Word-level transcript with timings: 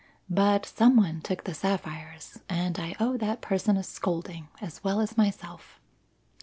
"But 0.31 0.65
some 0.65 0.95
one 0.97 1.21
took 1.21 1.43
the 1.43 1.53
sapphires, 1.53 2.39
and 2.49 2.79
I 2.79 2.95
owe 2.99 3.17
that 3.17 3.39
person 3.39 3.77
a 3.77 3.83
scolding, 3.83 4.47
as 4.59 4.83
well 4.83 4.99
as 4.99 5.15
myself. 5.15 5.79